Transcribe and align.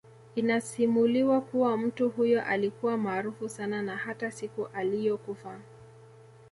Inasimuliwa 0.35 1.41
kuwa 1.41 1.77
mtu 1.77 2.09
huyo 2.09 2.45
alikuwa 2.45 2.97
maaraufu 2.97 3.49
sana 3.49 3.81
na 3.81 3.97
hata 3.97 4.31
siku 4.31 4.67
ailiyokufa 4.73 5.59